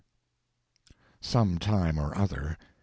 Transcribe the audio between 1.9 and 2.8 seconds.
or other."